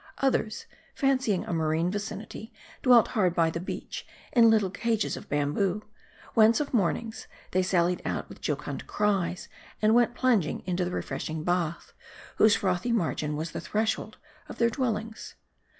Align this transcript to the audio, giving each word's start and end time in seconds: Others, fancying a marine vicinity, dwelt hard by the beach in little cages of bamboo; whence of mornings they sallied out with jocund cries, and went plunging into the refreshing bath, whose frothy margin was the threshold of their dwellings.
Others, 0.17 0.65
fancying 0.95 1.45
a 1.45 1.53
marine 1.53 1.91
vicinity, 1.91 2.51
dwelt 2.81 3.09
hard 3.09 3.35
by 3.35 3.51
the 3.51 3.59
beach 3.59 4.07
in 4.33 4.49
little 4.49 4.71
cages 4.71 5.15
of 5.15 5.29
bamboo; 5.29 5.83
whence 6.33 6.59
of 6.59 6.73
mornings 6.73 7.27
they 7.51 7.61
sallied 7.61 8.01
out 8.03 8.27
with 8.27 8.41
jocund 8.41 8.87
cries, 8.87 9.47
and 9.79 9.93
went 9.93 10.15
plunging 10.15 10.63
into 10.65 10.83
the 10.83 10.89
refreshing 10.89 11.43
bath, 11.43 11.93
whose 12.37 12.55
frothy 12.55 12.91
margin 12.91 13.35
was 13.35 13.51
the 13.51 13.61
threshold 13.61 14.17
of 14.49 14.57
their 14.57 14.71
dwellings. 14.71 15.35